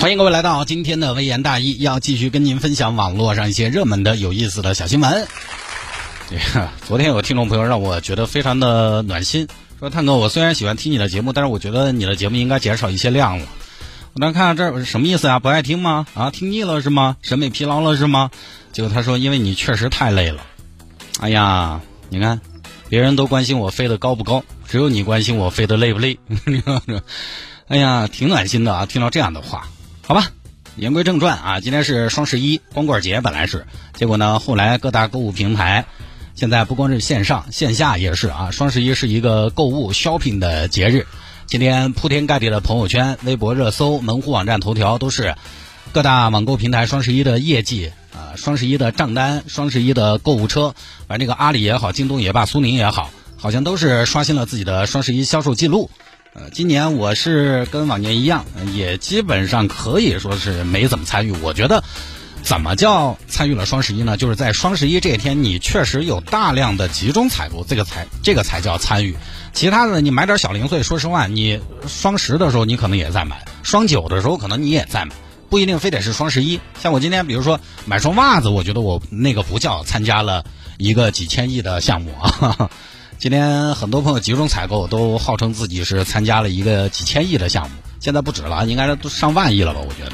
[0.00, 5.28] 欢迎各位来到今天的微言大义，要继续跟您分享网络上一些热门的、有意思的小新闻。
[6.28, 6.40] 对
[6.88, 9.46] 昨天有个听众朋友让我觉得非常的暖心，
[9.78, 13.46] 说探哥，我虽然喜欢听你的节目，但是我觉得你的节目应该减少一些量了。
[14.14, 15.38] 我当时看这儿什么意思啊？
[15.38, 16.06] 不爱听吗？
[16.14, 17.16] 啊，听腻了是吗？
[17.22, 18.32] 审美疲劳了是吗？
[18.72, 20.42] 结果他说，因为你确实太累了。
[21.20, 22.40] 哎呀，你看，
[22.88, 26.18] 别人都关心我飞得高不高，只有你关心我飞得累不累。
[27.72, 28.84] 哎呀，挺暖心的啊！
[28.84, 29.66] 听到这样的话。
[30.06, 30.30] 好吧，
[30.76, 35.86] 言归正传啊，今天是双十一光棍节，本来是，结果呢，后来各大购物平台，
[36.34, 38.50] 现在不光是线上，线下也是啊。
[38.52, 41.06] 双十一是一个购物 shopping 的节日，
[41.46, 45.34] 今天铺天盖地的朋友圈、微博热搜、门户网站头条都是
[45.92, 50.74] 各大网购平台双十一的业绩啊，双十一的账单、双十一的购物车，
[51.08, 55.90] 反正这个阿里也好，京东也罢，苏宁也好，好像都是刷新了自己的双十一销售记录。
[56.34, 61.32] 呃，今年我是跟往年一样，也基本上可以说是没怎么参与。
[61.42, 61.84] 我觉得，
[62.42, 64.16] 怎么叫参与了双十一呢？
[64.16, 69.14] 就是在双十一这一天，你确实有大量的集中采购，这个才这个才叫参与。
[69.52, 75.14] 其他的，你买点小零碎，说实话，你双十的时候你可能也在买，双九的时候可能你也在买，
[75.50, 76.58] 不一定非得是双十一。
[76.82, 80.46] 像我今天，比如说买双袜子，我觉得我那个不叫参加了
[80.78, 82.70] 一个几千亿的项目啊。
[83.18, 89.80] 今天很多朋友集中采购，都号称自己是参加了一个几千亿的项目，现在不止了，应该都上万亿了吧？
[89.80, 90.12] 我觉得，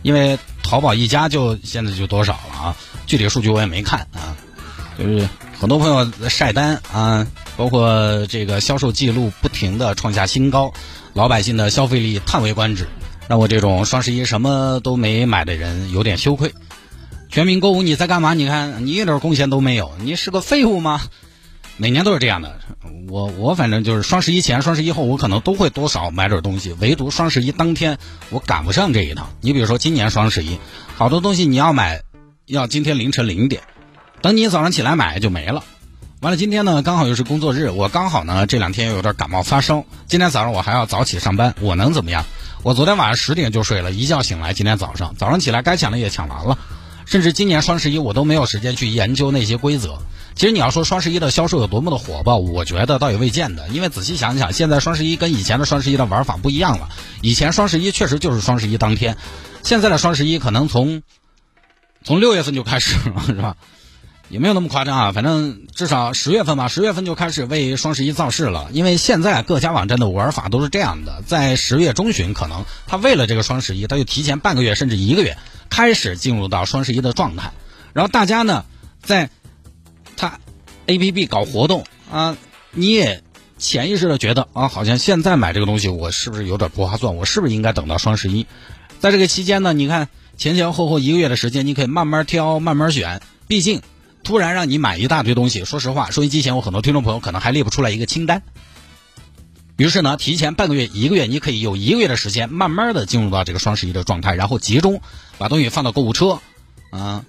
[0.00, 2.76] 因为淘宝一家就现在就多少了啊？
[3.06, 4.34] 具体数据我也没看啊，
[4.98, 5.28] 就是
[5.60, 7.26] 很多朋友晒单啊，
[7.58, 10.72] 包括这个销售记录不停的创下新高，
[11.12, 12.88] 老百姓的消费力叹为观止，
[13.28, 16.54] 让我这种双十一什么都没买的人有点羞愧。
[17.28, 18.32] 全民购物你在干嘛？
[18.32, 21.02] 你看你一点贡献都没有，你是个废物吗？
[21.78, 22.58] 每年都是这样的，
[23.10, 26.72] 我我反正就是双十一前、双十一后，我可能都会多少买点东西。
[26.80, 27.98] 唯独双十一当天，
[28.30, 29.28] 我赶不上这一趟。
[29.42, 30.58] 你比如说今年双十一，
[30.96, 32.00] 好多东西你要买，
[32.46, 33.62] 要今天凌晨零点，
[34.22, 35.64] 等你早上起来买就没了。
[36.22, 39.84] 完了，今天呢刚好又是工作日，我刚好呢这两天又有点感冒发烧。
[40.06, 42.24] 今天早上我还要早起上班，我能怎么样？
[42.62, 46.58] 我昨天晚上十点就睡了，一觉醒来，今天早上早上起来该抢的也抢完了。
[47.04, 49.98] 甚至今年双十一我都没有时间去研究那些规则。
[50.36, 53.68] 其实你要说双十一的销售有多么的火爆，我觉得倒也未见得。
[53.68, 56.90] 因为仔细想想，现在双十一跟以前的双十一的玩法不一样了。
[57.22, 59.16] 以前双十一确实就是双十一当天，
[59.62, 61.00] 现在的双十一可能从
[62.04, 63.56] 从六月份就开始了，是吧？
[64.28, 68.68] 也没有那么夸张啊，反正至少十月份吧，十月份就开始为双十一造势了。
[68.72, 75.38] 因为现在各家网站的玩法都是这样的，在十月中旬，可能他为了这个双十一，他就提前半个月甚至一个月
[75.70, 77.52] 开始进入到双十一的状态，
[77.94, 78.66] 然后大家呢
[79.00, 79.30] 在。
[80.86, 82.36] ，A P P 搞活动啊，
[82.72, 83.22] 你也
[83.58, 87.16] 潜意识的觉得啊，好像现在买这个东西，我是不是有点不划算？
[87.16, 88.46] 我是不是应该等到双十一？
[89.00, 93.20] 在这个期间呢，你看前前后后一个月的时间，你可以慢慢挑，慢慢选。
[93.46, 93.82] 毕竟
[94.24, 98.42] 突然让你买一大堆东西，说实话，收音机前我很多听众朋友可能还列不出来一个清单。
[99.76, 105.00] 于是呢，提前半个月、一个月，你可以有一个月的时间，慢慢的进入到这个双十一的状态，然后集中
[105.38, 106.40] 把东西放到购物车，
[106.90, 107.24] 啊。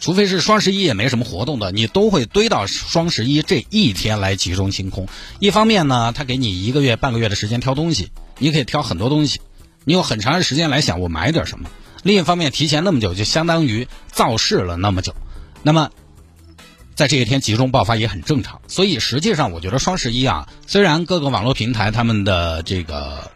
[0.00, 5.06] 除非是双十一也没什么活动的，你都会堆到双十一这一天来集中清空。
[5.38, 9.40] 一方面呢，他给你一个月、半个月的时间挑东西，你可以挑很多东西，
[9.84, 11.70] 你有很长的时间来想我买点什么。
[12.02, 15.14] 另一方面，提前那么久，就相当于造势了那么久。
[15.62, 15.90] 那么，
[16.94, 18.62] 在这一天集中爆发也很正常。
[18.68, 23.30] 所以实际上，我觉得双十一啊，虽然各个网络平台他们的这个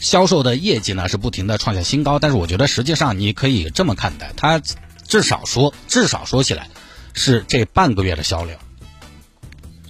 [0.00, 4.60] 销售的业绩呢是不停的创下新高，但是我觉得实际上你可以这么看待它。
[5.10, 6.70] 至少说，至少说起来，
[7.14, 8.60] 是这半个月的销量，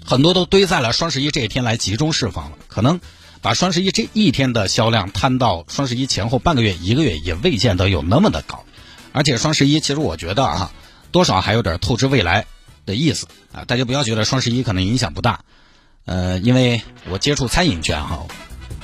[0.02, 2.56] 很多都堆在了双十一这一天来集中释放了。
[2.68, 3.00] 可能
[3.42, 8.64] 把双十一这一天的销量摊到双十一前后半个月、一个月，也未见得有那么的高。
[9.12, 10.72] 而且双十一，其实我觉得啊，
[11.12, 12.46] 多少还有点透支未来
[12.86, 13.64] 的意思啊。
[13.66, 15.40] 大家不要觉得双十一可能影响不大，
[16.06, 18.26] 呃，因为我接触餐饮圈哈，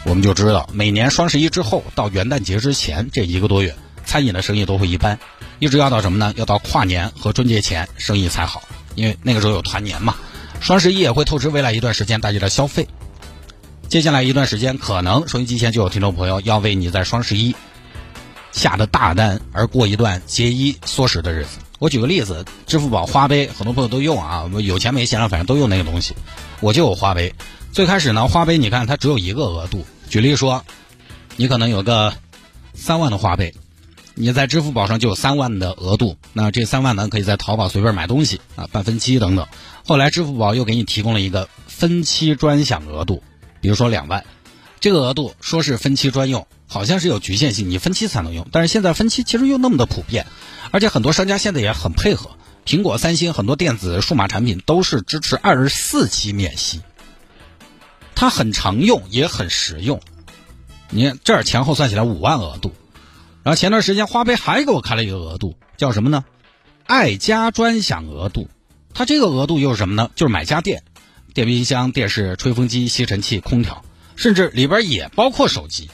[0.05, 3.75] 我们就知道，每年双十一之后到元旦节之前这一个多月。
[4.07, 5.19] 餐饮的生意都会一般，
[5.59, 6.33] 一直要到什么呢？
[6.37, 8.63] 要到跨年和春节前生意才好，
[8.95, 10.15] 因为那个时候有团年嘛。
[10.61, 12.89] 双十一也会透支未来一段时间大家的消费。
[13.89, 17.55] 接下来一段时间，可能收音机前就有听众朋友要为你在双十一
[18.53, 21.59] 下的大单而过一段节衣缩食的日子。
[21.79, 26.15] 我举个例子，支付宝花呗，很多朋友都用啊，我们有钱没钱了，反正都用那个东西。
[26.61, 27.35] 我就有花呗。
[27.71, 29.85] 最开始呢，花呗你看它只有一个额度。
[30.09, 30.65] 举例说，
[31.37, 32.15] 你可能有个
[32.73, 33.53] 三万的花呗。
[34.19, 39.47] 你在支付宝上就有三万的额度，那这三万呢，可以在淘宝随便买东西啊，办分期等等。
[39.85, 43.23] 后来支付宝又给你提供了一个分期专享额度，
[43.61, 44.25] 比如说两万，
[44.81, 48.49] 这个额度说是分期专用，好像是有局限性，你分期才能用。
[48.51, 50.27] 但是现在分期其实又那么的普遍，
[50.71, 52.31] 而且很多商家现在也很配合，
[52.65, 56.81] 苹果、三星很多电子数码产品都是支持二十四期免息，
[58.15, 60.01] 它很常用也很实用。
[60.89, 62.73] 你看这儿前后算起来五万额度，
[63.47, 66.25] 然后前段时间花呗还给我开了一个额度，叫什么呢？
[66.85, 68.49] 爱家专享额度。
[68.93, 70.11] 它这个额度又是什么呢？
[70.17, 70.83] 就是买家电、
[71.33, 73.85] 电冰箱、电视、吹风机、吸尘器、空调，
[74.17, 75.89] 甚至里边也包括手机。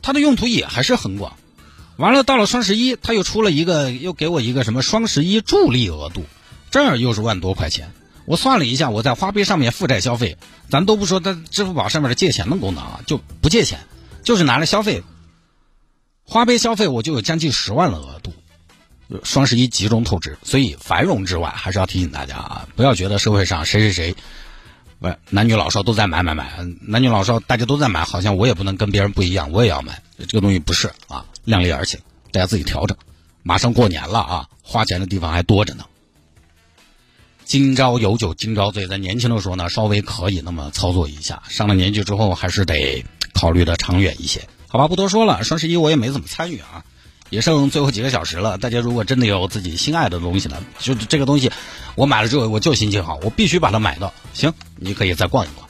[0.00, 1.36] 它的用途也还是很广。
[1.98, 6.24] 完了，到了双十一，它又出了一个，又给我一个什么双十一助力额度，
[6.70, 7.92] 这儿又是万多块钱。
[8.24, 10.38] 我算了一下，我在花呗上面负债消费，
[10.70, 13.80] 咱都不说在支付宝上面的借钱的功能啊，就不借钱，
[14.22, 15.02] 就是拿来消费。
[16.30, 18.34] 花呗消费我就有将近十万的额度，
[19.24, 24.14] 双十一集中透支，所以繁荣之外，还是要提醒大家啊，不要觉得社会上谁谁谁，
[24.98, 26.52] 不男女老少都在买买买，
[26.82, 31.98] 男女老少大家都在买，好像我也不能跟别人不一样，我也要买，这个东西不是啊，量力而行，
[32.30, 32.94] 大家自己调整。
[33.42, 35.86] 马上过年了啊，花钱的地方还多着呢。
[37.46, 43.02] 今朝有酒今朝醉，在年轻的时候呢，稍微可以那么操作一下；上了年纪之后，还是得
[43.32, 44.46] 考虑的长远一些。
[44.70, 45.44] 好吧，不多说了。
[45.44, 46.84] 双十一我也没怎么参与啊，
[47.30, 48.58] 也剩最后几个小时了。
[48.58, 51.50] 大家如果真的有自己心爱的东西呢，就这个东西，
[51.94, 54.12] 我买了之后我就心情好，我必须把它买到。
[54.34, 55.67] 行，你可以再逛一逛。